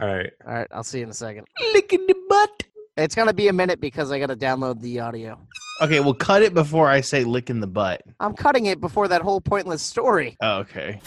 [0.00, 0.30] All right.
[0.46, 1.46] All right, I'll see you in a second.
[1.72, 2.64] Licking the butt.
[2.96, 5.38] It's gonna be a minute because I gotta download the audio.
[5.80, 8.02] Okay, well, cut it before I say licking the butt.
[8.20, 10.36] I'm cutting it before that whole pointless story.
[10.42, 11.00] Oh, okay.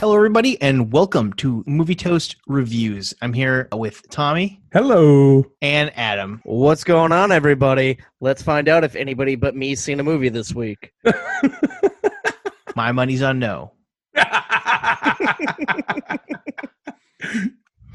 [0.00, 3.12] Hello, everybody, and welcome to Movie Toast Reviews.
[3.20, 5.44] I'm here with Tommy Hello.
[5.60, 6.40] and Adam.
[6.44, 7.98] What's going on, everybody?
[8.18, 10.94] Let's find out if anybody but me's seen a movie this week.
[12.74, 13.74] My money's on no.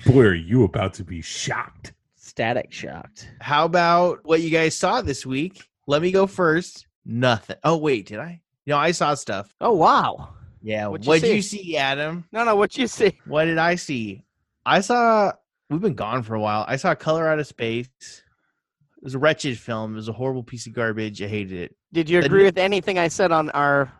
[0.06, 1.94] Boy, are you about to be shocked.
[2.18, 3.32] Static shocked.
[3.42, 5.64] How about what you guys saw this week?
[5.88, 6.86] Let me go first.
[7.04, 7.58] Nothing.
[7.64, 8.42] Oh, wait, did I?
[8.68, 9.56] No, I saw stuff.
[9.62, 10.35] Oh wow.
[10.66, 10.88] Yeah.
[10.88, 11.62] What'd What'd, you you see?
[11.64, 12.26] see, Adam?
[12.32, 12.56] No, no.
[12.56, 13.20] What you see?
[13.28, 14.24] What did I see?
[14.66, 15.32] I saw.
[15.70, 16.66] We've been gone for a while.
[16.68, 17.88] I saw Color Out of Space.
[18.02, 19.94] It was a wretched film.
[19.94, 21.22] It was a horrible piece of garbage.
[21.22, 21.76] I hated it.
[21.94, 23.92] Did you agree n- with anything I said on our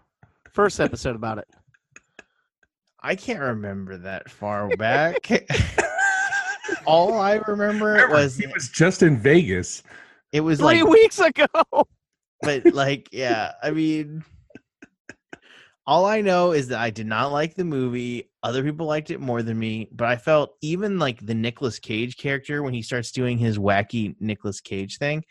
[0.52, 1.48] first episode about it?
[3.02, 5.30] I can't remember that far back.
[6.88, 9.84] All I remember Remember, was it was just in Vegas.
[10.32, 11.46] it was Three like, weeks ago.
[12.42, 13.52] but like, yeah.
[13.62, 14.24] I mean,
[15.88, 18.32] all I know is that I did not like the movie.
[18.42, 22.18] Other people liked it more than me, but I felt even like the Nicolas Cage
[22.18, 25.24] character when he starts doing his wacky Nicolas Cage thing.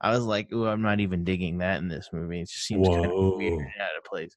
[0.00, 2.40] I was like, "Ooh, I'm not even digging that in this movie.
[2.40, 4.36] It just seems kind of weird and out of place."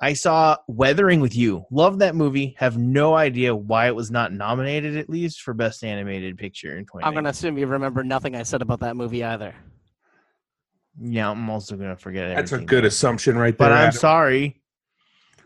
[0.00, 1.64] I saw Weathering with You.
[1.70, 2.56] Love that movie.
[2.58, 6.84] Have no idea why it was not nominated at least for Best Animated Picture in
[6.84, 7.06] 20.
[7.06, 9.54] I'm gonna assume you remember nothing I said about that movie either.
[11.00, 12.30] Yeah, I'm also gonna forget.
[12.30, 12.36] It.
[12.36, 13.68] That's a good assumption right there.
[13.68, 13.92] But I'm Adam.
[13.92, 14.60] sorry.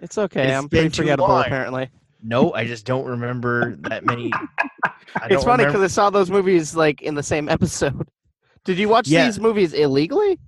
[0.00, 0.48] It's okay.
[0.48, 1.44] It's I'm been pretty too forgettable long.
[1.44, 1.90] apparently.
[2.22, 4.30] No, I just don't remember that many.
[4.34, 4.90] I
[5.24, 8.08] It's don't funny because I saw those movies like in the same episode.
[8.64, 9.24] Did you watch Yeah.
[9.26, 10.38] these movies illegally?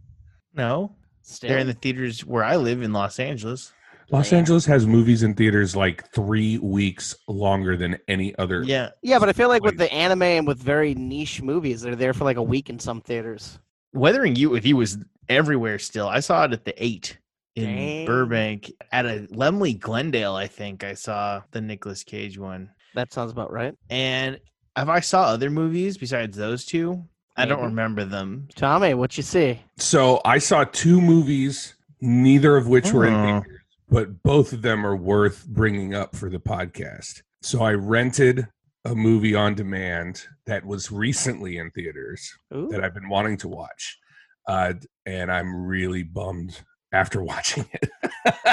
[0.55, 1.49] no, Still.
[1.49, 3.73] they're in the theaters where I live in Los Angeles.
[4.11, 8.65] Los Angeles has movies in theaters like three weeks longer than any other.
[8.65, 11.95] Yeah, yeah, but I feel like with the anime and with very niche movies, they're
[11.95, 13.61] there for like a week in some theaters.
[13.93, 15.79] Weathering You with You was everywhere.
[15.79, 17.19] Still, I saw it at the Eight
[17.57, 18.07] in Dang.
[18.07, 20.35] Burbank at a Laemmle Glendale.
[20.35, 22.71] I think I saw the Nicolas Cage one.
[22.95, 23.75] That sounds about right.
[23.89, 24.39] And
[24.77, 27.05] if I saw other movies besides those two,
[27.37, 28.49] I don't remember them.
[28.55, 29.61] Tommy, what you see?
[29.79, 33.41] So I saw two movies, neither of which were in Oh.
[33.41, 37.23] theaters, but both of them are worth bringing up for the podcast.
[37.43, 38.47] So I rented
[38.85, 42.69] a movie on demand that was recently in theaters Ooh.
[42.71, 43.99] that I've been wanting to watch.
[44.47, 44.75] Uh,
[45.07, 46.61] and I'm really bummed
[46.93, 47.91] after watching it.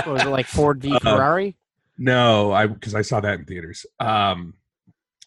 [0.05, 1.55] Was it like Ford v Uh, Ferrari?
[1.97, 3.85] no, I because I saw that in theaters.
[3.99, 4.53] Um,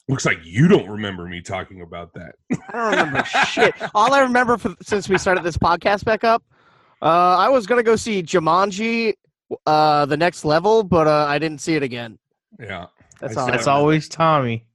[0.09, 2.35] looks like you don't remember me talking about that.
[2.73, 3.75] I don't remember shit.
[3.95, 6.43] All I remember for, since we started this podcast back up,
[7.03, 9.15] uh, I was gonna go see Jumanji,
[9.67, 12.19] uh, the next level, but uh, I didn't see it again.
[12.59, 12.87] Yeah,
[13.21, 13.47] That's all.
[13.47, 14.67] That's always Tommy.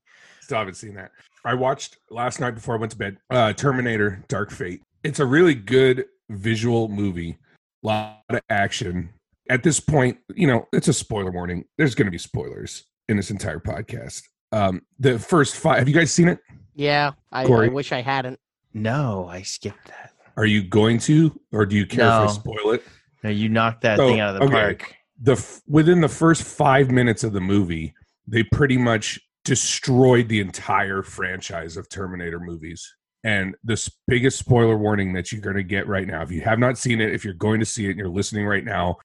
[0.41, 1.11] still haven't seen that.
[1.43, 3.17] I watched last night before I went to bed.
[3.29, 4.81] Uh, Terminator: Dark Fate.
[5.03, 7.37] It's a really good visual movie.
[7.85, 9.09] Lot of action.
[9.49, 11.65] At this point, you know, it's a spoiler warning.
[11.77, 14.23] There's going to be spoilers in this entire podcast.
[14.51, 15.79] Um, the first five.
[15.79, 16.39] Have you guys seen it?
[16.75, 18.39] Yeah, I, I wish I hadn't.
[18.73, 20.11] No, I skipped that.
[20.37, 22.83] Are you going to, or do you care if I spoil it?
[23.23, 24.53] No, you knocked that So, thing out of the okay.
[24.53, 24.95] park.
[25.21, 27.93] the f- within the first five minutes of the movie,
[28.27, 32.93] they pretty much destroyed the entire franchise of Terminator movies.
[33.25, 36.59] And this biggest spoiler warning that you're going to get right now, if you have
[36.59, 38.97] not seen it, if you're going to see it and you're listening right now,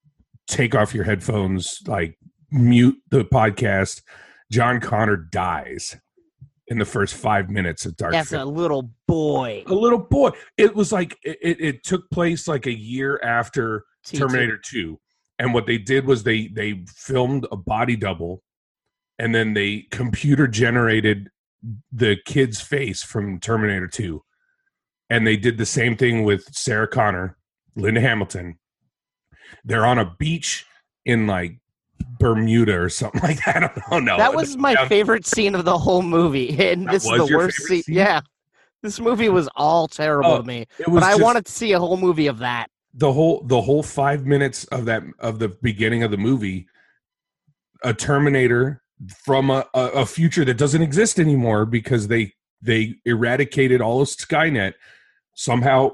[0.46, 2.18] take off your headphones, like
[2.50, 4.02] mute the podcast.
[4.52, 5.96] John Connor dies
[6.66, 9.64] in the first five minutes of Dark That's Fate a little boy.
[9.66, 10.32] a little boy.
[10.58, 14.18] It was like it, it, took place like a year after T2.
[14.18, 15.00] Terminator 2.
[15.38, 18.42] And what they did was they they filmed a body double
[19.18, 21.30] and then they computer generated
[21.92, 24.22] the kid's face from Terminator 2.
[25.10, 27.36] And they did the same thing with Sarah Connor,
[27.76, 28.58] Linda Hamilton.
[29.64, 30.64] They're on a beach
[31.04, 31.58] in like
[32.18, 33.64] Bermuda or something like that.
[33.76, 34.16] I don't know.
[34.16, 37.36] That was my Down- favorite scene of the whole movie, and That this is the
[37.36, 37.82] worst scene.
[37.82, 37.94] scene?
[37.96, 38.20] Yeah,
[38.82, 41.78] this movie was all terrible Oh, to me, but I just- wanted to see a
[41.80, 42.68] whole movie of that.
[42.94, 46.66] the whole the whole five minutes of that of the beginning of the movie
[47.84, 54.02] a terminator from a, a, future that doesn't exist anymore because they they eradicated all
[54.02, 54.74] of skynet
[55.34, 55.90] somehow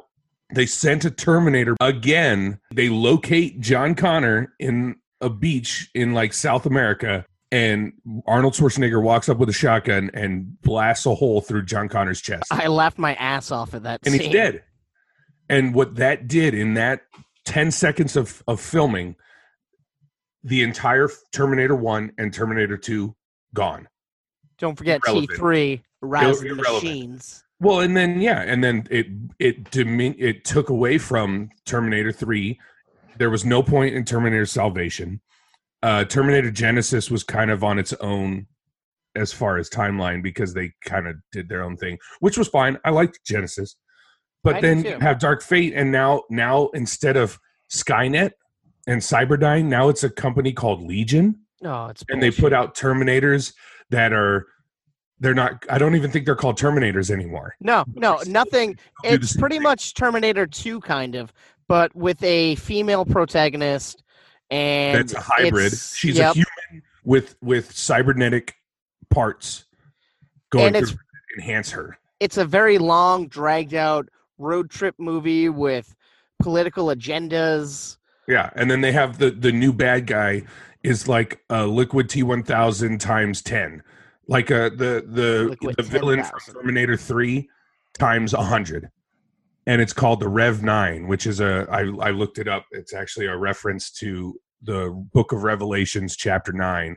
[0.53, 6.67] they sent a terminator again they locate john connor in a beach in like south
[6.67, 7.93] america and
[8.27, 12.53] arnold schwarzenegger walks up with a shotgun and blasts a hole through john connor's chest
[12.67, 14.23] I laughed my ass off at that and scene.
[14.23, 14.65] he's dead.
[15.49, 17.03] And what that did in that
[17.45, 19.15] 10 seconds of, of filming,
[20.47, 23.15] the entire Terminator 1 and Terminator 2
[23.53, 23.89] gone.
[24.59, 25.39] Don't forget Irrelevant.
[25.39, 27.43] T3, Rise of the Machines.
[27.59, 29.07] Well, and then yeah, and then it
[29.39, 32.59] it dimin- it took away from Terminator 3.
[33.19, 35.21] There was no point in Terminator Salvation.
[35.83, 38.47] Uh Terminator Genisys was kind of on its own
[39.17, 42.79] as far as timeline because they kind of did their own thing, which was fine.
[42.85, 43.75] I liked Genisys.
[44.45, 47.39] But I then have Dark Fate and now now instead of
[47.73, 48.33] Skynet
[48.87, 53.55] and Cyberdyne, now it's a company called Legion Oh, it's and they put out Terminators
[53.91, 54.47] that are
[55.21, 57.57] they're not I don't even think they're called Terminators anymore.
[57.61, 58.79] No, no, nothing.
[59.03, 61.33] They'll do the It's pretty much Terminator 2 kind of,
[61.67, 64.03] but with a female protagonist
[64.51, 65.67] and That's a hybrid.
[65.67, 68.55] it's- She's yep, a human with with cybernetic
[69.11, 69.65] parts
[70.51, 70.99] going And to
[71.39, 71.97] enhance her.
[72.21, 75.97] it's a very long dragged out road trip movie with
[76.43, 77.97] political agendas.
[78.29, 80.43] Yeah, and then they have the the new bad guy
[80.83, 83.83] is like a liquid T one thousand times ten,
[84.29, 87.49] like uh the the Liquid the villain from Terminator three
[87.99, 88.91] times a hundred,
[89.67, 92.67] and it's called the Rev Nine, which is a I I looked it up.
[92.73, 96.97] It's actually a reference to the Book of Revelations, chapter nine,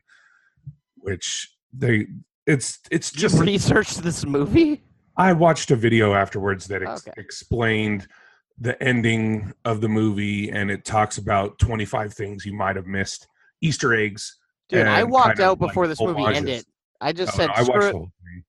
[0.95, 2.07] which they
[2.47, 4.81] it's it's Just just research this movie.
[5.17, 7.21] I watched a video afterwards that ex- Okay.
[7.21, 8.07] explained
[8.59, 13.27] the ending of the movie, and it talks about 25 things you might have missed,
[13.61, 14.37] Easter eggs.
[14.67, 16.65] Dude, I walked kind of out like before this movie ended.
[17.01, 18.43] I just Oh, said no, I watched the whole thing.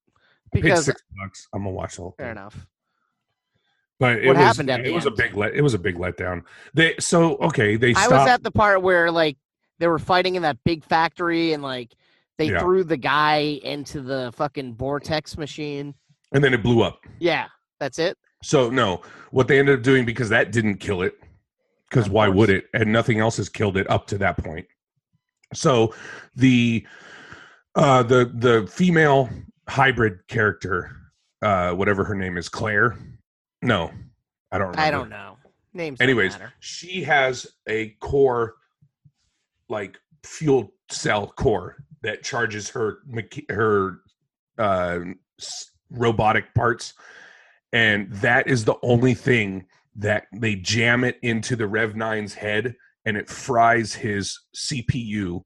[0.52, 1.48] Because six bucks.
[1.52, 2.24] I'm gonna watch the whole thing.
[2.24, 2.66] fair enough.
[4.00, 5.54] But it What was, happened at it was a big let.
[5.54, 6.42] It was a big letdown.
[6.74, 7.76] They so okay.
[7.76, 9.36] They I was at the part where like
[9.78, 11.94] they were fighting in that big factory and like
[12.38, 12.60] they Yeah.
[12.60, 15.94] threw the guy into the fucking vortex machine.
[16.32, 17.04] and then it blew up.
[17.18, 17.46] Yeah,
[17.78, 18.16] that's it.
[18.42, 21.18] So no, what they ended up doing because that didn't kill it,
[21.88, 22.36] because why course.
[22.36, 22.66] would it?
[22.72, 24.66] And nothing else has killed it up to that point.
[25.52, 25.94] So
[26.36, 26.86] the
[27.74, 29.28] uh the the female
[29.68, 30.96] hybrid character,
[31.42, 32.98] uh whatever her name is, Claire.
[33.62, 33.90] No,
[34.50, 34.80] I don't remember.
[34.80, 35.36] I don't know.
[35.74, 35.98] Names.
[35.98, 38.54] don't Anyways, she has a core
[39.68, 44.00] like fuel cell core that charges her mecha- her
[44.58, 45.00] uh
[45.90, 46.94] robotic parts
[47.72, 52.74] and that is the only thing that they jam it into the rev 9's head
[53.04, 55.42] and it fries his cpu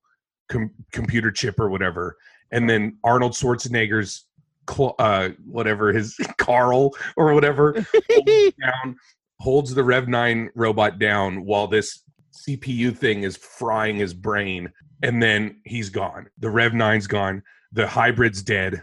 [0.49, 2.17] com- computer chip or whatever.
[2.51, 4.27] And then arnold schwarzenegger's
[4.71, 7.73] cl- uh whatever his carl or whatever
[8.61, 8.97] down,
[9.41, 12.03] holds the Rev 9 robot down while this
[12.49, 14.71] CPU thing is frying his brain,
[15.03, 16.29] and then he's gone.
[16.39, 17.43] The Rev 9's gone,
[17.73, 18.83] the hybrid's dead,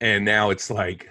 [0.00, 1.08] and now it's like,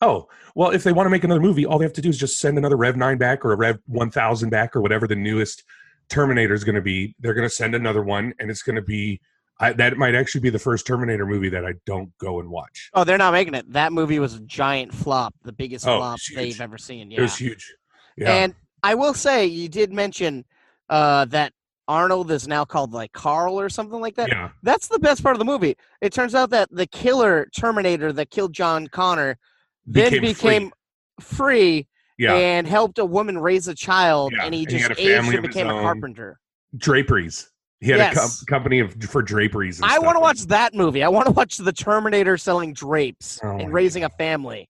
[0.00, 2.18] oh, well, if they want to make another movie, all they have to do is
[2.18, 5.64] just send another Rev 9 back or a Rev 1000 back or whatever the newest
[6.08, 7.14] Terminator is going to be.
[7.20, 9.20] They're going to send another one, and it's going to be.
[9.60, 12.90] I, that might actually be the first Terminator movie that I don't go and watch.
[12.94, 13.72] Oh, they're not making it.
[13.72, 16.36] That movie was a giant flop, the biggest Oh, flop huge.
[16.36, 17.10] they've ever seen.
[17.10, 17.18] Yeah.
[17.18, 17.74] It was huge.
[18.16, 18.34] Yeah.
[18.34, 18.54] And
[18.84, 20.44] I will say, you did mention
[20.88, 21.52] uh, that
[21.88, 24.28] Arnold is now called like Carl or something like that.
[24.28, 24.50] yeah.
[24.62, 25.76] That's the best part of the movie.
[26.00, 29.38] It turns out that the killer Terminator that killed John Connor
[29.88, 30.32] then Became free.
[30.32, 30.72] became
[31.20, 31.86] free,
[32.18, 32.34] Yeah.
[32.34, 35.42] and helped a woman raise a child, Yeah, and he and just a aged and
[35.42, 36.38] became a carpenter.
[36.76, 37.50] draperies.
[37.80, 39.80] He had a com- company of for draperies.
[39.80, 41.02] And I want to watch that movie.
[41.04, 44.68] I want to watch the Terminator selling drapes Oh and raising a family.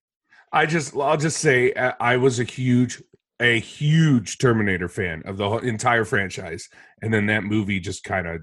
[0.53, 3.03] I just, I'll just say, uh, I was a huge,
[3.41, 6.69] a huge Terminator fan of the whole entire franchise,
[7.03, 8.43] and then that movie just kind of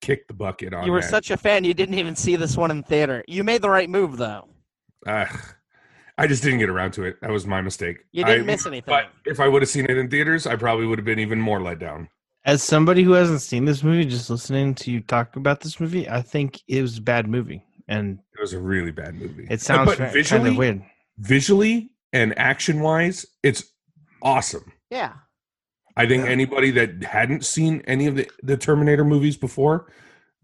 [0.00, 0.84] kicked the bucket on.
[0.86, 1.10] You were that.
[1.10, 3.24] such a fan, you didn't even see this one in theater.
[3.26, 4.48] You made the right move, though.
[5.06, 5.40] Ugh.
[6.18, 7.20] I just didn't get around to it.
[7.20, 7.98] That was my mistake.
[8.12, 8.84] You didn't I- miss anything.
[8.86, 11.40] But if I would have seen it in theaters, I probably would have been even
[11.40, 12.08] more let down.
[12.44, 16.08] As somebody who hasn't seen this movie, just listening to you talk about this movie,
[16.08, 19.46] I think it was a bad movie, and It was a really bad movie.
[19.50, 20.82] it sounds but kind visually, of weird.
[21.18, 23.64] visually and action wise, it's
[24.22, 24.72] awesome.
[24.90, 25.12] Yeah.
[25.96, 26.30] I think Yeah.
[26.30, 29.92] anybody that hadn't seen any of the, the Terminator movies before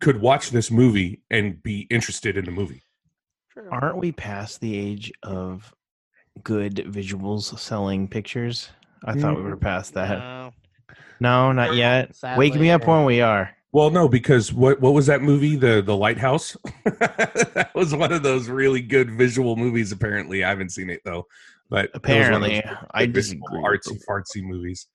[0.00, 2.82] could watch this movie and be interested in the movie.
[3.52, 3.68] True.
[3.70, 5.74] Aren't we past the age of
[6.42, 8.70] good visuals selling pictures?
[9.04, 10.18] I thought we were past that.
[10.18, 10.52] No.
[11.20, 12.16] No, not yet.
[12.36, 12.90] Wake me up yeah.
[12.90, 13.50] when we are.
[13.72, 15.56] Well, no, because what what was that movie?
[15.56, 16.56] The the Lighthouse.
[16.84, 19.92] that was one of those really good visual movies.
[19.92, 21.26] Apparently, I haven't seen it though.
[21.70, 23.62] But it was one of Apparently, those I good disagree.
[23.62, 24.86] artsy fartsy movies.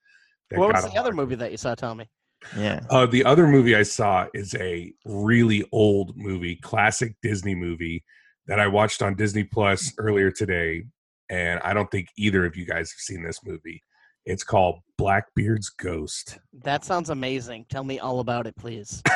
[0.50, 2.10] that What was the other movie that you saw, Tommy?
[2.56, 2.82] Yeah.
[2.90, 8.04] Uh, the other movie I saw is a really old movie, classic Disney movie
[8.48, 10.84] that I watched on Disney Plus earlier today,
[11.30, 13.84] and I don't think either of you guys have seen this movie.
[14.26, 16.40] It's called Blackbeard's Ghost.
[16.64, 17.66] That sounds amazing.
[17.70, 19.02] Tell me all about it, please.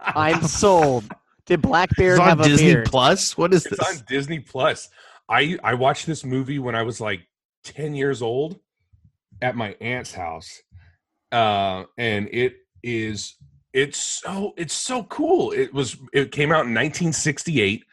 [0.00, 1.04] I'm sold.
[1.46, 2.86] Did Blackbeard It's on have a Disney beard?
[2.86, 3.36] Plus.
[3.36, 3.98] What is It's this?
[4.00, 4.88] on Disney Plus.
[5.28, 7.20] I I watched this movie when I was like
[7.64, 8.58] 10 years old
[9.42, 10.62] at my aunt's house.
[11.32, 13.34] Uh and it is
[13.74, 15.50] it's so it's so cool.
[15.50, 17.84] It was it came out in 1968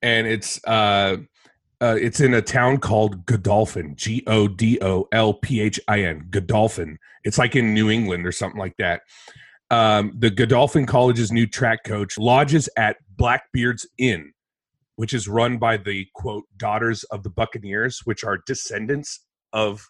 [0.00, 1.18] and it's uh
[1.80, 6.02] uh, it's in a town called Godolphin, G O D O L P H I
[6.02, 6.96] N, Godolphin.
[7.24, 9.02] It's like in New England or something like that.
[9.68, 14.32] Um, the Godolphin College's new track coach lodges at Blackbeard's Inn,
[14.94, 19.18] which is run by the quote daughters of the Buccaneers, which are descendants
[19.52, 19.88] of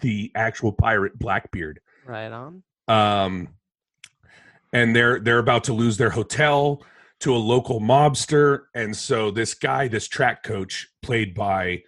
[0.00, 1.78] the actual pirate Blackbeard.
[2.04, 2.64] Right on.
[2.88, 3.50] Um,
[4.72, 6.82] and they're they're about to lose their hotel
[7.20, 11.82] to a local mobster, and so this guy, this track coach, played by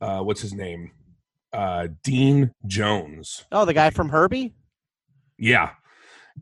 [0.00, 0.90] uh, what's his name,
[1.52, 3.44] uh, Dean Jones.
[3.50, 4.54] Oh, the guy from Herbie?
[5.38, 5.70] Yeah.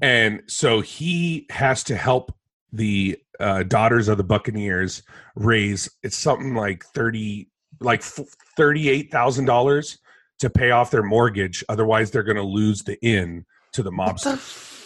[0.00, 2.34] And so he has to help
[2.72, 5.02] the uh, daughters of the Buccaneers
[5.34, 7.48] raise it's something like 30
[7.80, 9.98] like $38,000
[10.38, 14.38] to pay off their mortgage otherwise they're going to lose the inn to the mobster.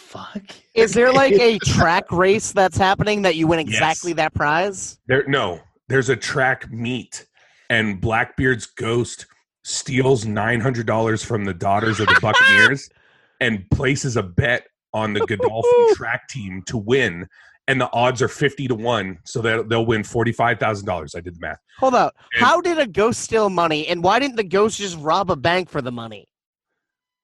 [0.07, 0.43] Fuck?
[0.73, 4.17] Is there like a track race that's happening that you win exactly Yes.
[4.17, 4.99] that prize?
[5.07, 5.59] There no,
[5.89, 7.25] there's a track meet
[7.69, 9.25] and Blackbeard's ghost
[9.63, 12.89] steals $900 from the daughters of the Buccaneers
[13.41, 17.27] and places a bet on the Godolphin track team to win
[17.67, 21.15] and the odds are 50 to 1 so that they'll win $45,000.
[21.17, 21.59] I did the math.
[21.79, 22.15] Hold up.
[22.35, 25.35] And- How did a ghost steal money and why didn't the ghost just rob a
[25.35, 26.27] bank for the money?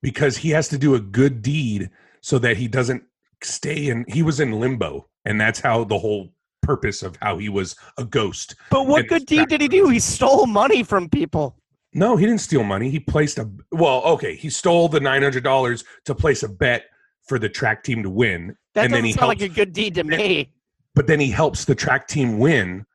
[0.01, 1.89] because he has to do a good deed
[2.23, 3.03] so that he doesn't
[3.43, 6.29] stay in he was in limbo and that's how the whole
[6.61, 9.89] purpose of how he was a ghost But what good deed did he do?
[9.89, 11.57] He stole money from people.
[11.93, 16.15] no he didn't steal money he placed a well okay he stole the $900 to
[16.15, 16.83] place a bet
[17.27, 19.95] for the track team to win That And then he sound like a good deed
[19.95, 20.51] to me.
[20.95, 22.85] but then he helps the track team win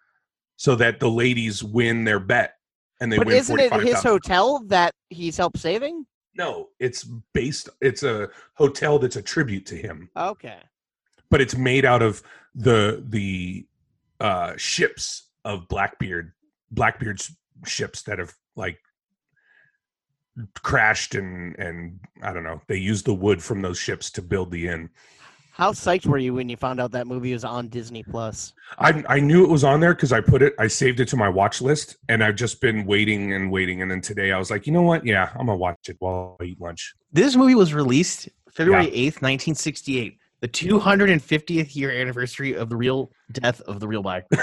[0.57, 2.55] so that the ladies win their bet
[3.01, 4.11] and they But win isn't it his 45,000.
[4.11, 6.07] hotel that he's helped saving?
[6.39, 7.05] No it's
[7.35, 10.61] based it's a hotel that's a tribute to him Okay.
[11.29, 12.23] but it's made out of
[12.55, 13.67] the the
[14.21, 16.33] uh ships of blackbeard
[16.71, 17.35] blackbeard's
[17.67, 18.79] ships that have like
[20.63, 24.51] crashed and and i don't know they used the wood from those ships to build
[24.53, 24.89] the inn
[25.59, 28.53] How psyched were you when you found out that movie was on Disney Plus?
[28.79, 31.17] i i knew it was on there because i put it i saved it to
[31.17, 34.51] my watch list and i've just been waiting and waiting and then today i was
[34.51, 37.55] like you know what yeah i'm gonna watch it while i eat lunch This movie
[37.55, 43.87] was released February 8th, 1968, the 250th year anniversary of the real death of the
[43.89, 44.41] real Blackbeard.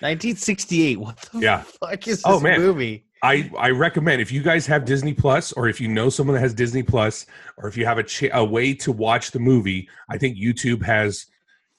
[0.00, 0.98] 1968.
[1.00, 1.62] What the Yeah.
[1.80, 2.60] fuck is oh, this Oh, man.
[2.60, 3.04] movie?
[3.26, 6.40] I, I recommend if you guys have Disney Plus or if you know someone that
[6.40, 9.88] has Disney Plus or if you have a, cha- a way to watch the movie,
[10.08, 11.26] I think YouTube has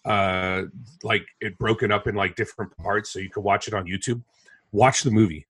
[0.05, 0.63] uh
[1.03, 4.21] like it broken up in like different parts so you can watch it on YouTube.
[4.71, 5.47] Watch the movie.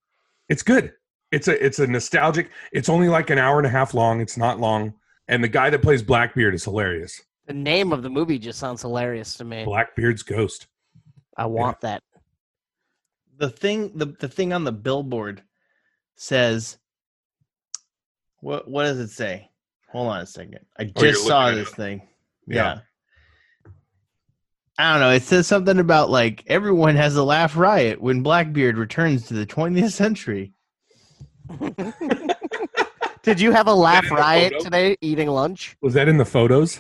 [0.49, 0.93] It's good.
[1.31, 2.51] It's a it's a nostalgic.
[2.71, 4.21] It's only like an hour and a half long.
[4.21, 4.93] It's not long.
[5.27, 7.21] And the guy that plays Blackbeard is hilarious.
[7.47, 9.63] The name of the movie just sounds hilarious to me.
[9.65, 10.67] Blackbeard's ghost.
[11.35, 12.03] I want that.
[13.37, 15.43] The thing the, the thing on the billboard
[16.17, 16.77] says
[18.41, 19.49] what what does it say?
[19.91, 20.59] Hold on a second.
[20.77, 22.01] I Oh, just saw this thing.
[22.45, 22.55] Yeah.
[22.55, 22.79] yeah.
[24.79, 25.11] I don't know.
[25.11, 29.45] It says something about like everyone has a laugh riot when Blackbeard returns to the
[29.45, 30.53] 20th century.
[33.23, 34.63] Did you have a laugh riot photo?
[34.63, 35.75] today eating lunch?
[35.81, 36.79] Was that in the photos?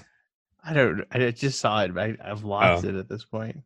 [0.63, 1.03] I don't.
[1.11, 1.93] I just saw it.
[1.93, 2.89] But I, I've lost Oh.
[2.89, 3.61] it at this point.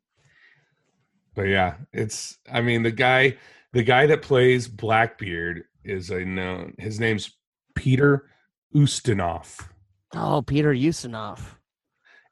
[1.36, 3.38] But yeah, it's I mean the guy
[3.74, 7.32] the guy that plays Blackbeard is a known his name's
[7.76, 8.30] Peter
[8.76, 9.68] Ustinov.
[10.14, 11.40] Oh, Peter Ustinov.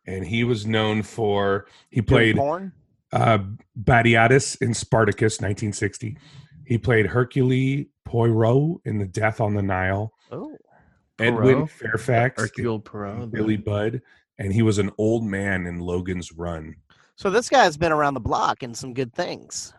[0.05, 2.71] And he was known for he played porn?
[3.11, 3.39] uh
[3.81, 6.17] Batiatus in Spartacus 1960.
[6.65, 10.55] He played Hercule Poirot in The Death on the Nile, Oh.
[11.19, 11.69] Edwin Poirot?
[11.69, 13.31] Fairfax, in Hercule Poirot.
[13.31, 14.01] Billy Budd,
[14.37, 16.75] and he was an old man in Logan's Run.
[17.15, 19.73] So this guy's been around the block and some good things.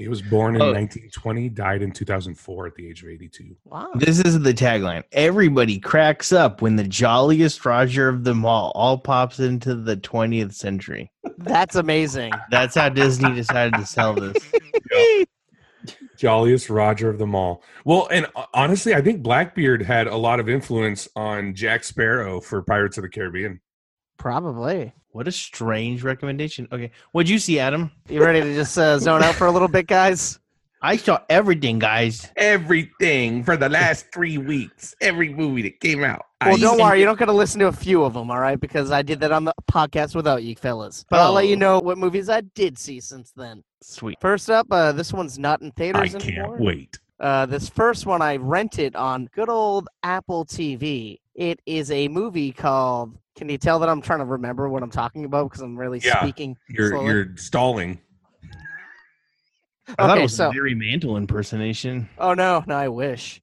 [0.00, 0.72] He was born in Oh.
[0.72, 3.54] 1920, died in 2004 at the age of 82.
[3.64, 3.90] Wow.
[3.94, 5.02] This is the tagline.
[5.12, 10.54] Everybody cracks up when the jolliest Roger of them all all pops into the 20th
[10.54, 11.12] century.
[11.36, 12.32] That's amazing.
[12.50, 14.36] That's how Disney decided to sell this.
[16.16, 17.62] jolliest Roger of them all.
[17.84, 22.40] Well, and uh, honestly, I think Blackbeard had a lot of influence on Jack Sparrow
[22.40, 23.60] for Pirates of the Caribbean.
[24.16, 24.94] Probably.
[25.12, 26.68] What a strange recommendation.
[26.70, 27.90] Okay, what'd you see, Adam?
[28.08, 30.38] You ready to just uh, zone out for a little bit, guys?
[30.82, 32.30] I saw everything, guys.
[32.36, 34.94] Everything for the last three weeks.
[35.00, 36.24] Every movie that came out.
[36.40, 38.38] Well, I- don't worry, you don't got to listen to a few of them, all
[38.38, 38.58] right?
[38.58, 41.04] Because I did that on the podcast without you fellas.
[41.10, 41.58] But I'll let you Oh.
[41.58, 43.62] know what movies I did see since then.
[43.82, 44.16] Sweet.
[44.20, 46.98] First up, uh, this one's not in theaters I theaters can't wait.
[47.18, 51.18] Uh, this first one I rented on good old Apple TV.
[51.34, 53.18] It is a movie called.
[53.40, 55.98] Can you tell that I'm trying to remember what I'm talking about because I'm really
[55.98, 56.20] Yeah.
[56.20, 56.58] speaking?
[56.68, 57.06] You're slowly?
[57.06, 57.98] you're stalling.
[59.88, 62.06] I thought Okay, it was so- a Barry Mantle impersonation.
[62.18, 63.40] Oh no, no, I wish.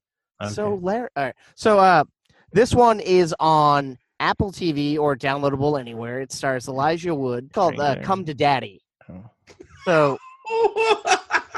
[0.50, 1.34] So Larry, all right.
[1.56, 2.04] So uh,
[2.52, 6.20] this one is on Apple TV or downloadable anywhere.
[6.20, 9.28] It stars Elijah Wood called uh, "Come to Daddy." Oh.
[9.84, 10.16] So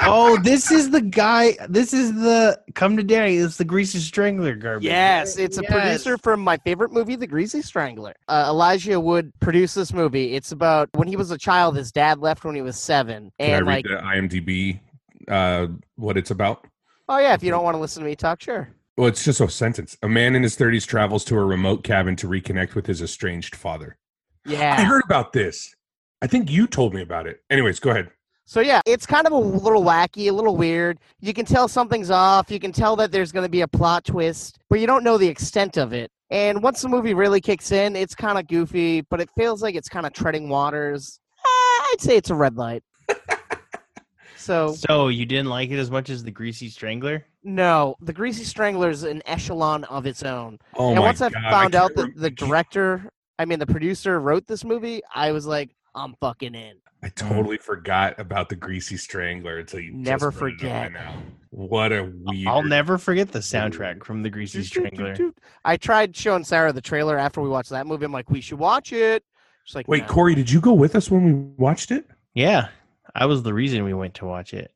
[0.03, 1.57] oh, this is the guy.
[1.69, 3.37] This is the come to daddy.
[3.37, 4.85] It's the greasy strangler garbage.
[4.85, 5.71] yes, it's a Yes.
[5.71, 8.13] producer from my favorite movie, The Greasy Strangler.
[8.27, 10.33] Uh, Elijah Wood produced this movie.
[10.35, 11.75] It's about when he was a child.
[11.77, 14.79] His dad left when he was seven, Can I read like, the IMDb
[15.27, 16.65] uh, what it's about?
[17.09, 18.69] oh yeah, if you don't want to listen to me talk, sure.
[18.97, 19.97] Well, it's just a sentence.
[20.03, 23.55] A man in his 30s travels to a remote cabin to reconnect with his estranged
[23.55, 23.97] father.
[24.45, 24.75] Yeah.
[24.77, 25.73] I heard about this.
[26.21, 27.41] I think you told me about it.
[27.49, 28.09] Anyways, go ahead.
[28.45, 30.99] So yeah, it's kind of a little wacky, a little weird.
[31.21, 32.51] You can tell something's off.
[32.51, 35.17] You can tell that there's going to be a plot twist, but you don't know
[35.17, 36.11] the extent of it.
[36.31, 39.75] And once the movie really kicks in, it's kind of goofy, but it feels like
[39.75, 41.19] it's kind of treading waters.
[41.37, 42.83] Eh, I'd say it's a red light.
[44.37, 47.25] so So you didn't like it as much as the greasy strangler?
[47.43, 50.59] no, the Greasy Strangler is an echelon of its own.
[50.75, 54.19] Oh and my once I God, found out that the director, I mean the producer,
[54.19, 56.75] wrote this movie, I was like, I'm fucking in.
[57.03, 57.29] I mm-hmm.
[57.29, 60.81] totally forgot about the Greasy Strangler until you Never brought forget.
[60.81, 61.21] right now.
[61.51, 62.47] What a weird.
[62.47, 65.17] I'll never forget the soundtrack from the greasy strangler.
[65.65, 68.05] I tried showing Sarah the trailer after we watched that movie.
[68.05, 69.25] I'm like, we should watch it.
[69.65, 72.09] She's like, Wait, "No." Corey, did you go with us when we watched it?
[72.33, 72.69] Yeah,
[73.15, 74.71] I was the reason we went to watch it.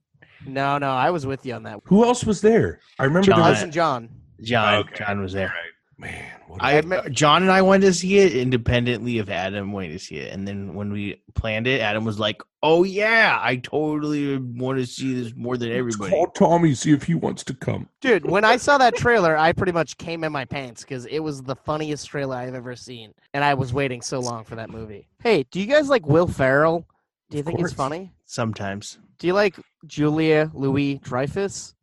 [0.45, 1.79] No, no, I was with you on that.
[1.85, 2.81] Who else was there?
[2.99, 3.39] I remember John.
[3.39, 4.09] there was Cousin John.
[4.41, 5.53] John, Okay, John was there.
[5.97, 6.31] Man.
[6.47, 9.99] What I admit- John and I went to see it independently of Adam went to
[9.99, 14.37] see it, and then when we planned it, Adam was like, "Oh yeah, I totally
[14.37, 17.89] want to see this more than everybody." call Tommy see if he wants to come.
[18.01, 21.19] Dude, when I saw that trailer, I pretty much came in my pants because it
[21.19, 23.13] was the funniest trailer I've ever seen.
[23.33, 25.07] And I was waiting so long for that movie.
[25.23, 26.85] Hey, do you guys like Will Ferrell?
[27.29, 27.71] Do you Of think course.
[27.71, 28.11] it's funny?
[28.25, 29.55] Sometimes, Do you like
[29.87, 31.73] Julia Louis Dreyfus?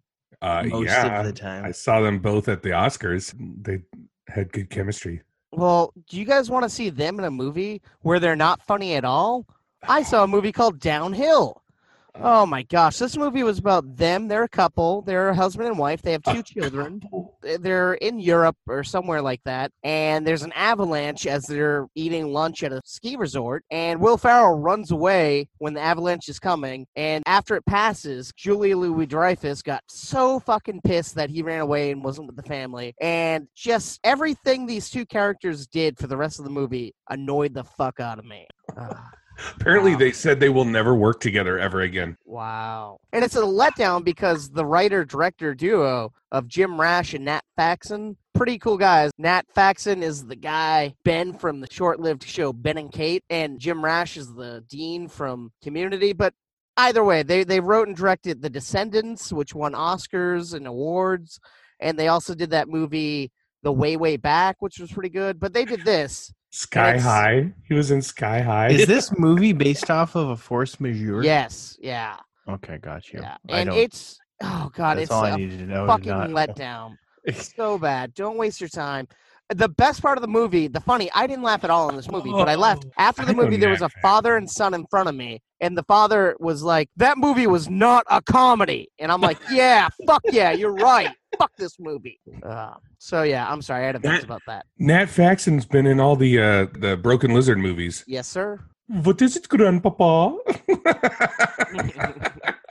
[0.43, 1.65] Uh, most yeah, of the time.
[1.65, 3.33] I saw them both at the Oscars.
[3.63, 3.83] They
[4.27, 5.23] had good chemistry.
[5.53, 8.95] Well, do you guys want to see them in a movie where they're not funny
[8.95, 9.47] at all?
[9.85, 11.62] I saw a movie called Downhill.
[12.15, 14.29] Oh my gosh, this movie was about them.
[14.29, 15.01] They're a couple.
[15.01, 16.03] They're a husband and wife.
[16.03, 17.01] They have two children.
[17.43, 22.63] They're in Europe or somewhere like that, and there's an avalanche as they're eating lunch
[22.63, 23.65] at a ski resort.
[23.71, 26.87] And Will Ferrell runs away when the avalanche is coming.
[26.97, 31.93] And after it passes, Julia Louis Dreyfus got so fucking pissed that he ran away
[31.93, 32.95] and wasn't with the family.
[33.01, 37.65] And just everything these two characters did for the rest of the movie annoyed the
[37.65, 38.47] fuck out of me.
[39.57, 39.99] Apparently, Wow.
[39.99, 42.17] they said they will never work together ever again.
[42.25, 42.99] Wow.
[43.13, 48.17] And it's a letdown because the writer director duo of Jim Rash and Nat Faxon,
[48.35, 49.11] pretty cool guys.
[49.19, 53.59] Nat Faxon is the guy, Ben from the short lived show Ben and Kate, and
[53.59, 56.13] Jim Rash is the dean from Community.
[56.13, 56.35] But
[56.77, 61.39] either way, they, they wrote and directed The Descendants, which won Oscars and awards.
[61.81, 65.41] And they also did that movie, The Way, Way Back, which was pretty good.
[65.41, 66.33] But they did this.
[66.53, 67.53] Sky It's- High.
[67.67, 68.69] He was in Sky High.
[68.69, 71.25] Is this movie based off of a force majeure?
[71.25, 71.79] Yes.
[71.81, 72.17] Yeah.
[72.49, 73.21] Okay, got you.
[73.23, 73.37] Yeah.
[73.49, 75.87] And don't- it's, oh, God, it's all a I needed to know.
[75.87, 76.97] fucking not- letdown.
[77.35, 78.15] so bad.
[78.15, 79.09] Don't waste your time.
[79.49, 82.11] The best part of the movie, the funny, I didn't laugh at all in this
[82.11, 83.57] movie, but I oh, laughed after the I movie.
[83.57, 86.89] There was a father and son in front of me, and the father was like,
[86.97, 91.11] "That movie was not a comedy," and I'm like, "Yeah, fuck yeah, you're right.
[91.39, 94.67] Fuck this movie." Uh, so yeah, I'm sorry, I had a about about that.
[94.79, 98.05] Nat Faxon's been in all the uh, the Broken Lizard movies.
[98.07, 98.61] Yes, sir.
[98.89, 100.37] What is it, Grandpapa?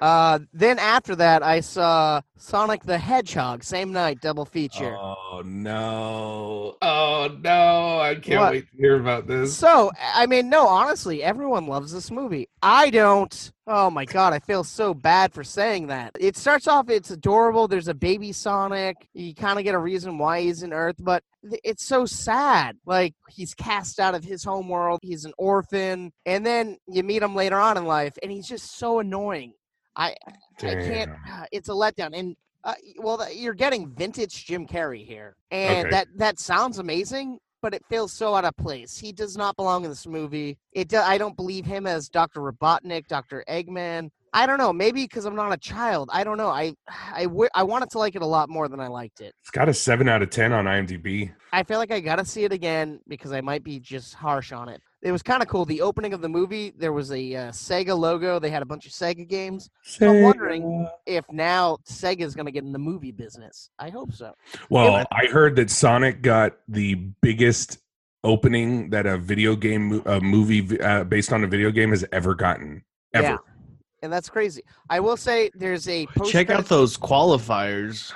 [0.00, 4.94] Uh, then after that, I saw Sonic the Hedgehog, same night, double feature.
[4.98, 6.76] oh no!
[6.82, 7.98] Oh no!
[8.00, 8.52] I can't What?
[8.52, 9.56] wait to hear about this.
[9.56, 12.48] So, I mean, no, honestly, everyone loves this movie.
[12.62, 13.52] I don't.
[13.66, 16.12] Oh my god, I feel so bad for saying that.
[16.20, 17.66] It starts off, it's adorable.
[17.66, 18.96] There's a baby Sonic.
[19.14, 22.76] You kind of get a reason why he's in Earth, but it's so sad.
[22.86, 27.22] Like, he's cast out of his home world, he's an orphan, and then you meet
[27.22, 29.52] him later on in life, and he's just so annoying.
[29.96, 30.14] I,
[30.62, 31.10] I can't.
[31.52, 32.10] It's a letdown.
[32.12, 35.90] And uh, well, you're getting vintage Jim Carrey here, and Okay.
[35.90, 38.98] that that sounds amazing, but it feels so out of place.
[38.98, 40.58] He does not belong in this movie.
[40.72, 40.88] It.
[40.88, 44.10] Do, I don't believe him as Doctor Robotnik, Doctor Eggman.
[44.32, 44.72] I don't know.
[44.72, 46.10] Maybe because I'm not a child.
[46.12, 46.48] I don't know.
[46.48, 46.74] I
[47.14, 49.32] I, w- I wanted to like it a lot more than I liked it.
[49.40, 51.32] It's got a seven out of ten on IMDb.
[51.52, 54.68] I feel like I gotta see it again because I might be just harsh on
[54.68, 54.82] it.
[55.06, 55.64] It was kind of cool.
[55.64, 58.40] The opening of the movie, there was a uh, Sega logo.
[58.40, 59.70] They had a bunch of Sega games.
[59.84, 63.70] So I'm wondering if now Sega is gonna get in the movie business.
[63.78, 64.34] I hope so.
[64.68, 67.78] Well, I heard that Sonic got the biggest
[68.24, 72.34] opening that a video game a movie uh, based on a video game has ever
[72.34, 72.82] gotten
[73.14, 73.28] ever.
[73.28, 73.36] Yeah.
[74.02, 74.64] And that's crazy.
[74.90, 78.12] I will say there's a Check out those qualifiers.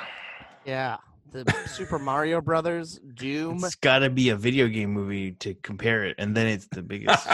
[0.64, 0.96] Yeah,
[1.32, 3.56] the Super Mario Brothers, Doom.
[3.64, 6.82] It's got to be a video game movie to compare it, and then it's the
[6.82, 7.26] biggest.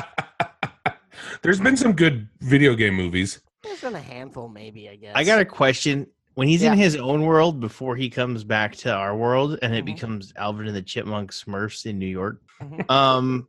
[1.43, 3.41] There's been some good video game movies.
[3.63, 4.89] There's been a handful, maybe.
[4.89, 5.13] I guess.
[5.15, 6.07] I got a question.
[6.35, 6.73] When he's Yeah.
[6.73, 9.87] in his own world before he comes back to our world, and it Mhm.
[9.87, 12.91] becomes Alvin and the Chipmunk Smurfs in New York, Mhm.
[12.91, 13.49] um,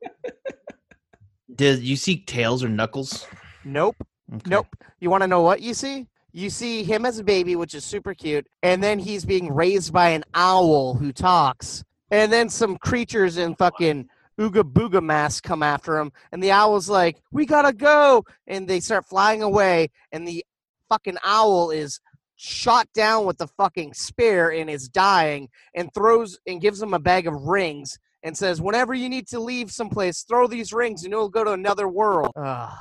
[1.53, 3.27] did you see Tails or Knuckles?
[3.65, 3.95] Nope.
[4.33, 4.49] Okay.
[4.49, 4.67] Nope.
[4.99, 6.07] You want to know what you see?
[6.37, 9.91] You see him as a baby, which is super cute, and then he's being raised
[9.91, 14.07] by an owl who talks, and then some creatures in fucking
[14.39, 18.81] ooga booga masks come after him, and the owl's like, "We gotta go," and they
[18.81, 20.45] start flying away, and the
[20.89, 21.99] fucking owl is
[22.35, 26.99] shot down with the fucking spear and is dying, and throws and gives him a
[26.99, 27.97] bag of rings.
[28.21, 31.51] And says, whenever you need to leave someplace, throw these rings and you'll go to
[31.53, 32.31] another world.
[32.35, 32.77] Ugh.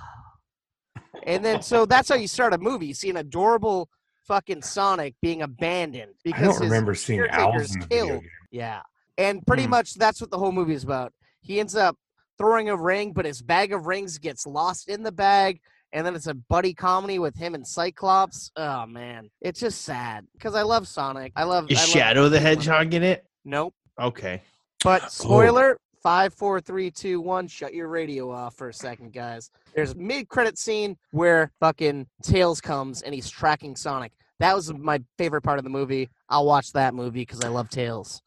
[1.25, 2.87] And then so that's how you start a movie.
[2.87, 3.89] You see an adorable
[4.27, 7.87] fucking Sonic being abandoned because I because don't his remember seeing caretaker's owls in the
[7.87, 8.21] video killed.
[8.23, 8.31] game.
[8.51, 8.81] Yeah.
[9.19, 9.71] And pretty Hmm.
[9.71, 11.13] much that's what the whole movie is about.
[11.41, 11.97] He ends up
[12.39, 15.61] throwing a ring, but his bag of rings gets lost in the bag.
[15.93, 18.51] And then it's a buddy comedy with him and Cyclops.
[18.57, 19.31] Oh man.
[19.41, 20.27] It's just sad.
[20.33, 21.33] Because I love Sonic.
[21.37, 23.25] I love Is I love Shadow the Hedgehog in it?
[23.45, 23.75] Nope.
[23.99, 24.43] Okay.
[24.85, 27.49] But spoiler, five, four, three, two, one.
[27.49, 29.51] Shut your radio off for a second, guys.
[29.75, 34.13] There's a mid-credit scene where fucking Tails comes and he's tracking Sonic.
[34.39, 36.09] That was my favorite part of the movie.
[36.29, 38.23] I'll watch that movie because I love Tails.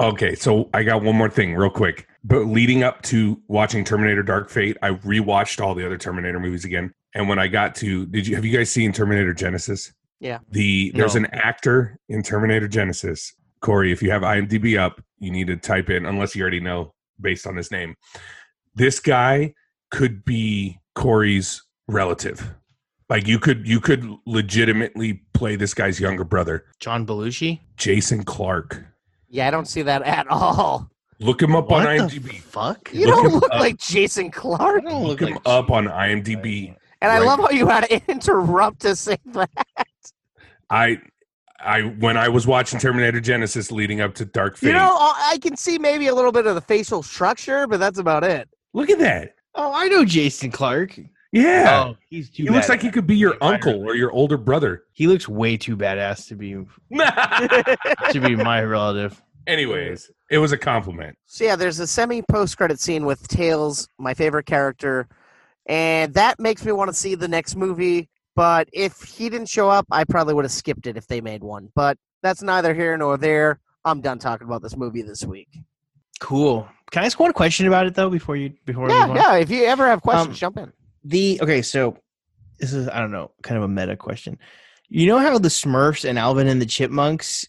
[0.00, 2.08] Okay, so I got one more thing real quick.
[2.24, 6.64] But leading up to watching Terminator Dark Fate, I rewatched all the other Terminator movies
[6.64, 6.92] again.
[7.14, 9.92] And when I got to did you have you guys seen Terminator Genisys?
[10.18, 10.40] Yeah.
[10.50, 11.20] The there's No.
[11.20, 13.34] an actor in Terminator Genisys.
[13.60, 16.92] Corey, if you have IMDb up, you need to type in unless you already know
[17.20, 17.94] based on his name.
[18.74, 19.54] This guy
[19.90, 22.54] could be Corey's relative.
[23.08, 27.60] Like you could you could legitimately play this guy's younger brother, John Belushi?
[27.76, 28.84] Jason Clarke.
[29.28, 30.88] Yeah, I don't see that at all.
[31.20, 32.40] Look him up What on the IMDb.
[32.40, 32.90] fuck?
[32.92, 33.60] You Look don't look up.
[33.60, 34.84] like Jason Clarke.
[34.84, 36.74] don't Look him up on IMDb.
[37.02, 39.50] And I love how you had to interrupt to say that.
[40.70, 40.98] I
[41.64, 44.68] I when I was watching Terminator Genisys leading up to Dark Fate.
[44.68, 47.80] You know, I I can see maybe a little bit of the facial structure, but
[47.80, 48.48] that's about it.
[48.72, 49.34] look at that.
[49.54, 50.98] Oh, I know Jason Clarke.
[51.32, 51.86] Yeah.
[51.88, 54.84] Oh, he's too he looks like he could be your uncle or your older brother.
[54.92, 56.52] He looks way too badass to be
[58.12, 59.20] to be my relative.
[59.46, 61.16] Anyways, it was a compliment.
[61.26, 65.08] So yeah, there's a semi post credit scene with Tails, my favorite character,
[65.66, 68.08] and that makes me want to see the next movie.
[68.36, 71.42] But if he didn't show up, I probably would have skipped it if they made
[71.42, 71.70] one.
[71.74, 73.60] But that's neither here nor there.
[73.84, 75.48] I'm done talking about this movie this week.
[76.20, 76.68] Cool.
[76.90, 79.36] Can I ask one question about it though before you before we Yeah, yeah.
[79.36, 80.72] If you ever have questions, Um, jump in.
[81.04, 81.98] The okay, so
[82.58, 84.38] this is I don't know, kind of a meta question.
[84.88, 87.46] You know how the Smurfs and Alvin and the Chipmunks,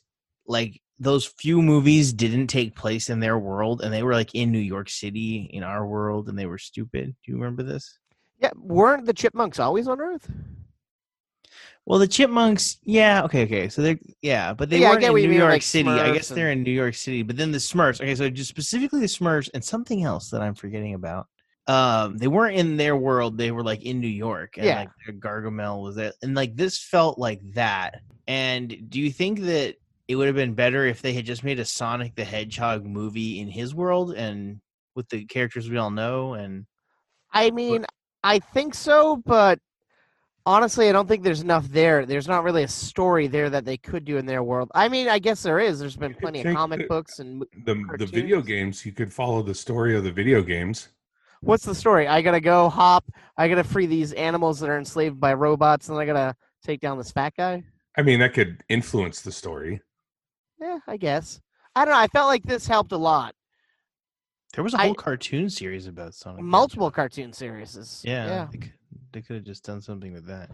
[0.48, 4.52] like those few movies didn't take place in their world and they were like in
[4.52, 7.16] New York City in our world and they were stupid.
[7.24, 8.00] Do you remember this?
[8.40, 10.30] Yeah, weren't the chipmunks always on Earth?
[11.86, 13.70] Well, the Chipmunks, yeah, okay, okay.
[13.70, 16.02] So they're yeah, but they Yeah, weren't in New mean, York like City.
[16.02, 18.02] I guess Smurfs they're in New York City, but then the Smurfs.
[18.02, 21.28] Okay, so just specifically the Smurfs and something else that I'm forgetting about.
[21.68, 23.38] Um, they weren't in their world.
[23.38, 24.76] They were like in New York, and Yeah.
[24.76, 28.02] like their Gargamel was it, and like this felt like that.
[28.28, 29.76] And do you think that
[30.08, 33.40] it would have been better if they had just made a Sonic the Hedgehog movie
[33.40, 34.60] in his world and
[34.96, 36.34] with the characters we all know?
[36.34, 36.66] And
[37.32, 37.86] I mean,
[38.24, 39.60] I think so, but
[40.46, 42.06] honestly, I don't think there's enough there.
[42.06, 44.72] There's not really a story there that they could do in their world.
[44.76, 45.80] I mean, I guess there is.
[45.80, 49.12] There's been could plenty of comic the- books and The the video games, you could
[49.12, 50.90] follow the story of the video games.
[51.42, 52.08] What's the story?
[52.08, 53.06] I gotta go hop.
[53.38, 56.98] I gotta free these animals that are enslaved by robots, and I gotta take down
[56.98, 57.64] this fat guy.
[57.98, 59.82] I mean, that could influence the story.
[60.60, 61.40] Yeah, I guess.
[61.76, 62.00] I don't know.
[62.00, 63.36] I felt like this helped a lot.
[64.54, 66.42] there was a whole cartoon series about Sonic.
[66.44, 66.96] Multiple Hedgehog.
[66.96, 68.02] cartoon series.
[68.06, 68.74] Yeah, yeah, They, could,
[69.16, 70.52] they could have just done something with that.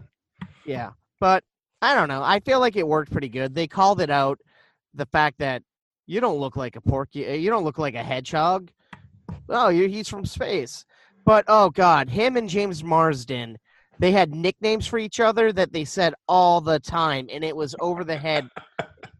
[0.64, 0.90] yeah.
[1.18, 1.42] But
[1.82, 2.22] I don't know.
[2.22, 3.54] I feel like it worked pretty good.
[3.54, 4.38] They called it out
[4.94, 5.62] the fact that
[6.06, 7.26] you don't look like a porky.
[7.26, 8.70] Eh, you don't look like a hedgehog.
[9.48, 10.84] Oh, he's from space.
[11.24, 13.58] But oh god, him and James Marsden,
[13.98, 17.74] they had nicknames for each other that they said all the time, and it was
[17.80, 18.48] over the head.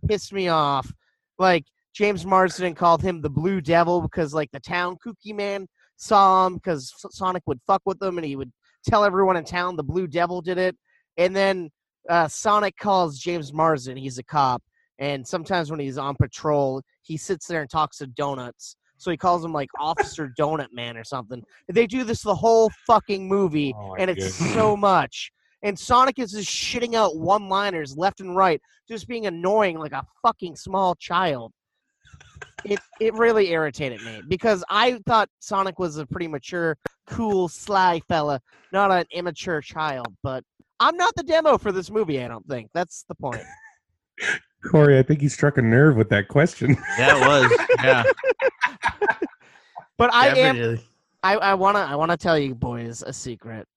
[0.07, 0.92] Pissed me off.
[1.38, 6.46] Like James Marsden called him the Blue Devil because like the town kooky man saw
[6.46, 8.52] him because Sonic would fuck with them and he would
[8.86, 10.76] tell everyone in town the Blue Devil did it.
[11.16, 11.70] And then
[12.08, 13.96] uh, Sonic calls James Marsden.
[13.96, 14.62] He's a cop,
[14.98, 18.76] and sometimes when he's on patrol, he sits there and talks to donuts.
[18.96, 21.42] So he calls him like Officer Donut Man or something.
[21.68, 24.54] They do this the whole fucking movie, Oh, and it's goodness.
[24.54, 25.32] so much.
[25.64, 30.04] And Sonic is just shitting out one-liners left and right, just being annoying like a
[30.22, 31.52] fucking small child.
[32.64, 36.76] It it really irritated me because I thought Sonic was a pretty mature,
[37.12, 38.40] cool, sly fella,
[38.72, 40.14] not an immature child.
[40.22, 40.44] But
[40.81, 42.22] I'm not the demo for this movie.
[42.22, 43.42] I don't think that's the point.
[44.70, 46.77] Corey, I think you struck a nerve with that question.
[46.96, 47.51] That was
[47.83, 48.05] yeah.
[49.98, 50.85] But I am definitely.
[51.22, 53.68] I, I wanna I wanna tell you boys a secret.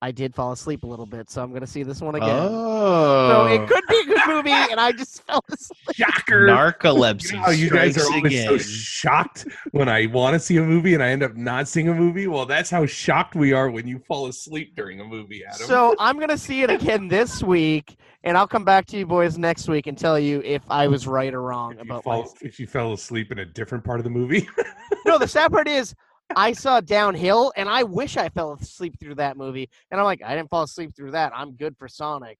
[0.00, 2.28] I did fall asleep a little bit, so I'm gonna see this one again.
[2.30, 5.96] Oh, So it could be a good movie, and I just fell asleep.
[5.96, 6.46] Shocker.
[6.46, 7.32] narcolepsy.
[7.32, 10.62] You know you guys are strikes always so shocked when I want to see a
[10.62, 12.28] movie and I end up not seeing a movie.
[12.28, 15.66] Well, that's how shocked we are when you fall asleep during a movie, Adam.
[15.66, 19.36] So I'm gonna see it again this week, and I'll come back to you boys
[19.36, 22.22] next week and tell you if I was right or wrong if you, about fall,
[22.22, 22.28] my.
[22.42, 24.48] if you fell asleep in a different part of the movie,
[25.06, 25.94] No, the sad part is
[26.36, 29.68] I saw Downhill, and I wish I fell asleep through that movie.
[29.90, 31.32] And I'm like, I didn't fall asleep through that.
[31.34, 32.38] I'm good for Sonic.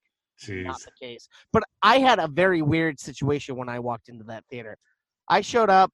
[0.67, 1.29] Not the case.
[1.53, 4.77] But I had a very weird situation when I walked into that theater.
[5.29, 5.91] I showed up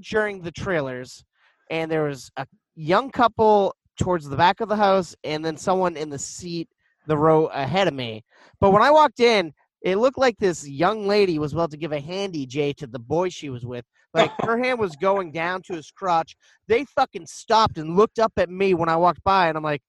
[0.00, 1.24] during the trailers,
[1.70, 5.96] and there was a young couple towards the back of the house, and then someone
[5.96, 6.68] in the seat,
[7.06, 8.22] the row ahead of me.
[8.60, 11.92] But when I walked in, it looked like this young lady was about to give
[11.92, 13.84] a handy J to the boy she was with.
[14.14, 16.36] Like her hand was going down to his crotch.
[16.66, 19.82] They fucking stopped and looked up at me when I walked by, and I'm like,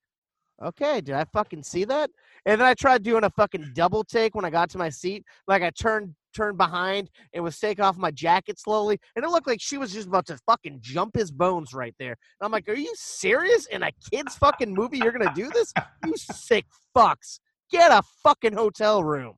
[0.63, 2.09] okay, did I fucking see that?
[2.45, 5.23] And then I tried doing a fucking double take when I got to my seat.
[5.47, 9.47] Like I turned turned behind and was taking off my jacket slowly, and it looked
[9.47, 12.11] like she was just about to fucking jump his bones right there.
[12.39, 13.65] And I'm like, are you serious?
[13.67, 15.73] In a kids fucking movie, you're gonna do this?
[16.05, 17.39] You sick fucks!
[17.71, 19.35] Get a fucking hotel room.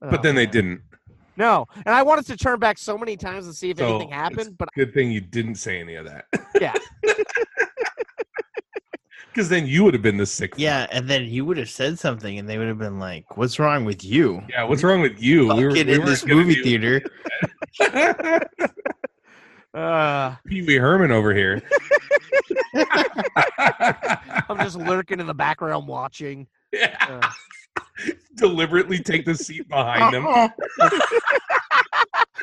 [0.00, 0.82] but Oh, then they didn't.
[1.36, 4.08] No, and I wanted to turn back so many times to see if So, anything
[4.08, 6.26] it's- happened, but Good thing you didn't say any of that,
[6.60, 6.74] yeah,
[9.28, 10.52] because then you would have been the sick.
[10.58, 13.58] Yeah, and then you would have said something, and they would have been like, "What's
[13.58, 15.48] wrong with you?" Yeah, what's wrong with you?
[15.48, 17.00] Fuck it in this movie theater.
[19.74, 21.62] uh, Pee Wee Herman over here.
[24.48, 26.46] I'm just lurking in the background watching.
[26.72, 26.96] Yeah.
[27.22, 27.30] Uh,
[28.36, 30.24] Deliberately take the seat behind them.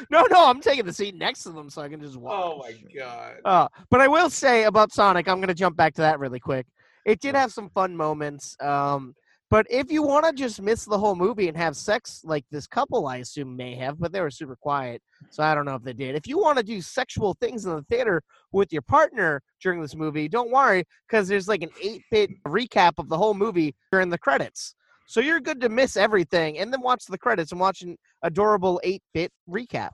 [0.10, 2.34] no, no, I'm taking the seat next to them so I can just watch.
[2.34, 3.36] Oh my god.
[3.45, 6.39] Uh, but I will say about Sonic, I'm going to jump back to that really
[6.39, 6.65] quick.
[7.06, 8.56] It did have some fun moments.
[8.62, 9.15] Um,
[9.50, 12.67] but if you want to just miss the whole movie and have sex like this
[12.67, 15.02] couple, I assume may have, but they were super quiet.
[15.32, 16.15] So I don't know if they did.
[16.15, 19.95] If you want to do sexual things in the theater with your partner during this
[19.95, 24.10] movie, don't worry because there's like an 8 bit recap of the whole movie during
[24.10, 24.76] the credits.
[25.10, 28.80] So you're good to miss everything and then watch the credits and watch an adorable
[28.84, 29.89] 8 bit recap.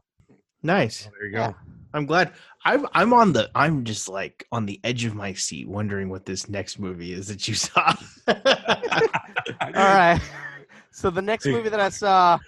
[0.62, 1.08] Nice.
[1.08, 1.52] Oh, there you Yeah.
[1.52, 1.56] go.
[1.94, 2.34] I'm glad.
[2.66, 3.50] I'm I'm on the.
[3.56, 7.30] I'm just like on the edge of my seat, wondering what this next movie is
[7.30, 7.94] that you saw.
[8.28, 8.34] All
[9.74, 10.20] right.
[10.92, 12.40] So the next movie that I saw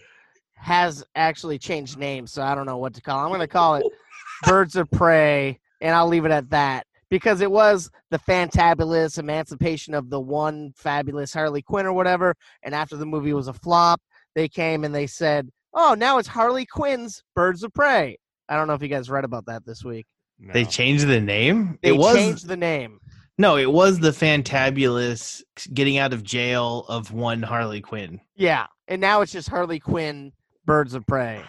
[0.55, 3.19] has actually changed names, so I don't know what to call.
[3.19, 3.23] it.
[3.23, 3.85] I'm going to call it
[4.45, 9.93] Birds of Prey, and I'll leave it at that because it was the fantabulous emancipation
[9.93, 12.35] of the one fabulous Harley Quinn or whatever.
[12.63, 14.01] And after the movie was a flop,
[14.35, 18.17] they came and they said, "Oh, now it's Harley Quinn's Birds of Prey."
[18.49, 20.05] I don't know if you guys read about that this week.
[20.39, 20.53] No.
[20.53, 21.79] They changed the name.
[21.81, 22.99] They it was changed the name.
[23.37, 23.57] no.
[23.57, 25.41] It was the fantabulous
[25.73, 28.21] getting out of jail of one Harley Quinn.
[28.35, 30.31] Yeah, and now it's just Harley Quinn
[30.65, 31.41] Birds of Prey.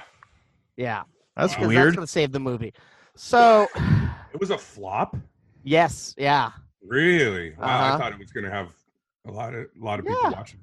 [0.77, 1.03] Yeah.
[1.37, 1.87] That's 'Cause weird.
[1.89, 2.73] That's gonna save the movie.
[3.17, 3.67] So,
[4.33, 5.17] It was a flop.
[5.69, 6.51] Yes, yeah.
[6.83, 7.55] Really?
[7.59, 7.67] Wow.
[7.67, 7.99] I Uh-huh.
[7.99, 8.69] thought it was going to have
[9.27, 10.31] a lot of a lot of people Yeah.
[10.31, 10.61] watching.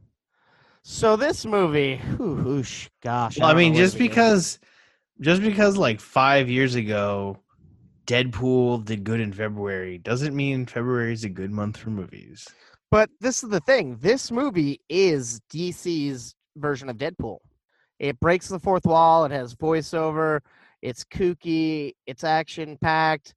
[0.82, 3.38] So this movie, whew, whoosh, gosh.
[3.40, 4.10] Well, I don't mean, just to begin.
[4.10, 4.60] because,
[5.20, 7.40] just because like five years ago,
[8.08, 12.48] Deadpool did good in February doesn't mean February is a good month for movies.
[12.92, 13.98] But this is the thing.
[14.00, 17.40] This movie is DC's version of Deadpool.
[18.00, 19.26] It breaks the fourth wall.
[19.26, 20.42] It has voiceover.
[20.84, 21.94] It's kooky.
[22.06, 23.34] It's action packed.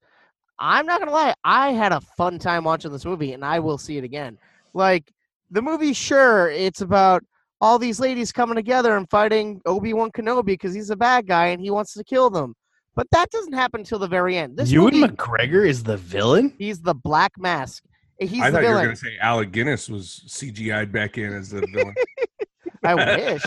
[0.58, 1.34] I'm not gonna lie.
[1.44, 4.38] I had a fun time watching this movie, and I will see it again.
[4.74, 5.12] Like
[5.50, 7.24] the movie, sure, it's about
[7.60, 11.46] all these ladies coming together and fighting Obi Wan Kenobi because he's a bad guy
[11.46, 12.54] and he wants to kill them.
[12.94, 14.56] But that doesn't happen until the very end.
[14.56, 16.52] This Ewan movie, McGregor is the villain.
[16.58, 17.84] He's the Black Mask,
[18.20, 21.16] eh, He's I the thought you were going to say Alec Guinness was CGI'd back
[21.18, 21.94] in as the villain.
[22.84, 23.42] I wish.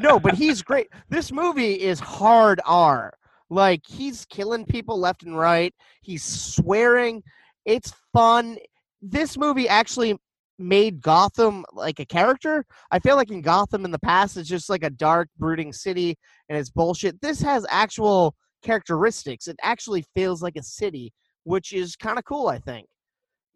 [0.00, 0.88] No, but he's great.
[1.08, 3.16] This movie is hard R.
[3.50, 5.74] Like he's killing people left and right.
[6.02, 7.22] He's swearing.
[7.64, 8.58] It's fun.
[9.02, 10.16] This movie actually
[10.58, 12.64] made Gotham like a character.
[12.90, 16.16] I feel like in Gotham in the past it's just like a dark, brooding city
[16.48, 17.20] and it's bullshit.
[17.20, 19.48] This has actual characteristics.
[19.48, 21.12] It actually feels like a city,
[21.44, 22.86] which is kind of cool, I think.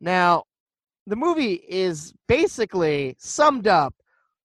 [0.00, 0.44] Now,
[1.06, 3.94] the movie is basically summed up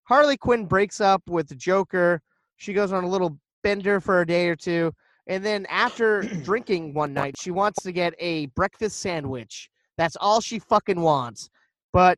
[0.06, 2.22] Harley Quinn breaks up with the Joker.
[2.58, 4.92] She goes on a little bender for a day or two.
[5.28, 9.70] And then after drinking one night, she wants to get a breakfast sandwich.
[9.98, 11.50] That's all she fucking wants.
[11.94, 12.18] But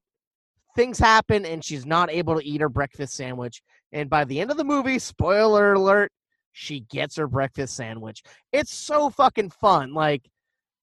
[0.75, 3.61] things happen and she's not able to eat her breakfast sandwich.
[3.93, 6.11] And by the end of the movie, spoiler alert,
[6.51, 8.23] she gets her breakfast sandwich.
[8.51, 9.93] It's so fucking fun.
[9.93, 10.23] Like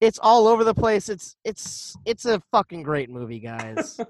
[0.01, 1.09] it's all over the place.
[1.09, 3.99] It's it's it's a fucking great movie, guys.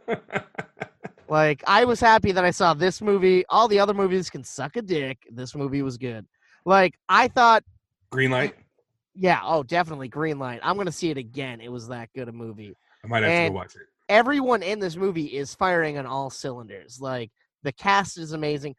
[1.28, 3.46] Like I was happy that I saw this movie.
[3.50, 5.18] All the other movies can suck a dick.
[5.32, 6.26] This movie was good.
[6.66, 7.64] Like I thought,
[8.12, 8.56] Green light.
[9.16, 10.60] yeah, oh, definitely Green Light.
[10.64, 11.62] I'm gonna see it again.
[11.62, 12.76] It was that good a movie.
[13.04, 13.82] I might have to go watch it.
[14.10, 17.00] Everyone in this movie is firing on all cylinders.
[17.02, 17.32] Like
[17.64, 18.76] the cast is amazing.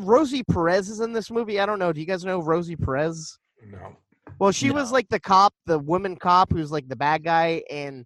[0.00, 1.60] Rosie Perez is in this movie.
[1.60, 1.92] I don't know.
[1.92, 3.38] Do you guys know Rosie Perez?
[3.66, 3.96] No.
[4.38, 8.04] Well, she was like the cop, the woman cop who's like the bad guy in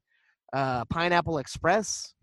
[0.52, 2.14] uh, Pineapple Express.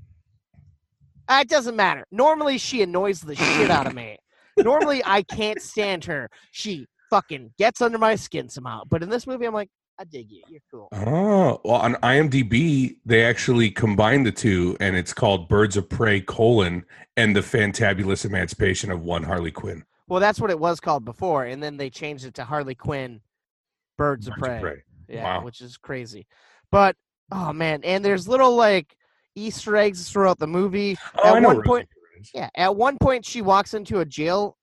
[1.28, 2.06] Uh, It doesn't matter.
[2.12, 4.17] Normally, she annoys the shit out of me.
[4.58, 6.30] Normally, I can't stand her.
[6.52, 8.84] She fucking gets under my skin somehow.
[8.89, 9.69] But in this movie, I'm like,
[10.00, 10.43] I dig you.
[10.48, 10.88] You're cool.
[10.93, 16.22] Oh, well, on IMDb, they actually combined the two, and it's called Birds of Prey:
[16.22, 16.86] colon
[17.17, 19.84] and the Fantabulous Emancipation of One Harley Quinn.
[20.08, 23.19] Well, that's what it was called before, and then they changed it to Harley Quinn,
[23.98, 24.84] Birds, of Birds Prey.
[25.10, 25.43] Yeah, Wow.
[25.45, 26.28] which is crazy.
[26.72, 26.95] But
[27.32, 28.95] oh man, and there's little like
[29.36, 30.98] Easter eggs throughout the movie.
[31.17, 31.89] Oh, At I know one point-
[32.34, 34.58] Yeah, at one point she walks into a jail,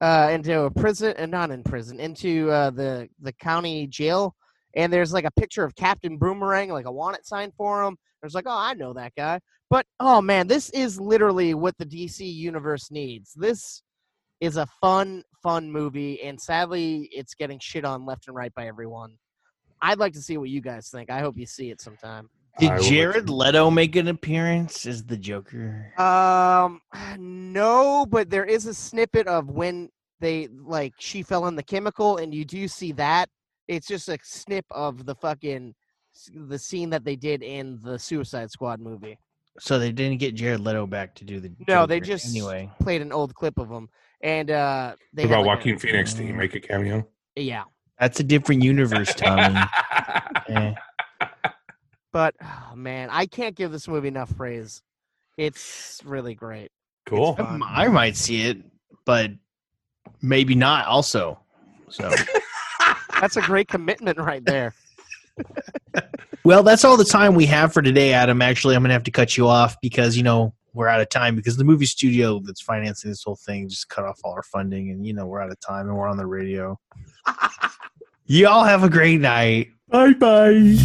[0.00, 4.34] uh, into a prison, and not in prison, into uh, the the county jail,
[4.74, 7.96] and there's like a picture of Captain Boomerang, like a wanted sign for him.
[8.20, 9.40] There's like, oh, I know that guy.
[9.70, 13.32] But oh man, this is literally what the DC universe needs.
[13.34, 13.82] This
[14.40, 18.66] is a fun, fun movie, and sadly, it's getting shit on left and right by
[18.66, 19.16] everyone.
[19.80, 21.10] I'd like to see what you guys think.
[21.10, 22.28] I hope you see it sometime.
[22.58, 25.92] Did I Jared Leto make an appearance as the Joker?
[25.98, 26.80] Um,
[27.18, 29.90] no, but there is a snippet of when
[30.20, 33.28] they like she fell in the chemical, and you do see that.
[33.68, 35.74] It's just a snip of the fucking
[36.34, 39.18] the scene that they did in the Suicide Squad movie.
[39.60, 41.52] So they didn't get Jared Leto back to do the.
[41.68, 42.70] No, they just anyway.
[42.80, 43.88] played an old clip of him,
[44.22, 46.14] and uh, they What about like, a- Joaquin Phoenix?
[46.14, 47.06] Did he make a cameo?
[47.36, 47.64] yeah,
[48.00, 49.60] That's a different universe, Tommy.
[50.48, 50.72] Eh.
[52.12, 54.82] But oh, man, I can't give this movie enough praise.
[55.36, 56.70] It's really great.
[57.06, 57.36] cool.
[57.38, 58.58] It's I m- I might see it,
[59.04, 59.30] but
[60.20, 60.86] maybe not.
[60.86, 61.38] Also,
[61.88, 62.10] so
[63.20, 64.74] That's a great commitment right there.
[66.44, 68.42] well, that's all the time we have for today, Adam.
[68.42, 71.34] Actually, I'm gonna have to cut you off because you know we're out of time
[71.34, 74.90] because the movie studio that's financing this whole thing just cut off all our funding,
[74.90, 76.78] and you know we're out of time and we're on the radio.
[78.26, 79.68] Y'all have a great night.
[79.88, 80.76] Bye bye.